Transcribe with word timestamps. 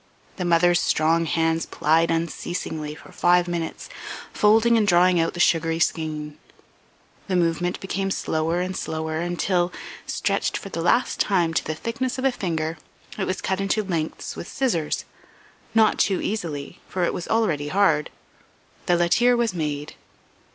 The 0.37 0.45
mother's 0.45 0.79
strong 0.79 1.27
hands 1.27 1.67
plied 1.67 2.09
unceasingly 2.09 2.95
for 2.95 3.11
five 3.11 3.47
minutes, 3.47 3.87
folding 4.33 4.75
and 4.75 4.87
drawing 4.87 5.19
out 5.19 5.35
the 5.35 5.39
sugary 5.39 5.77
skein; 5.77 6.39
the 7.27 7.35
movement 7.35 7.79
became 7.79 8.09
slower 8.09 8.61
and 8.61 8.75
slower, 8.75 9.19
until, 9.19 9.71
stretched 10.07 10.57
for 10.57 10.69
the 10.69 10.81
last 10.81 11.19
time 11.19 11.53
to 11.53 11.63
the 11.63 11.75
thickness 11.75 12.17
of 12.17 12.25
a 12.25 12.31
finger, 12.31 12.79
it 13.19 13.27
was 13.27 13.41
cut 13.41 13.61
into 13.61 13.83
lengths 13.83 14.35
with 14.35 14.47
scissors 14.47 15.05
not 15.75 15.99
too 15.99 16.19
easily, 16.19 16.79
for 16.89 17.03
it 17.03 17.13
was 17.13 17.27
already 17.27 17.67
hard. 17.67 18.09
The 18.87 18.95
la 18.95 19.07
tire 19.07 19.37
was 19.37 19.53
made. 19.53 19.93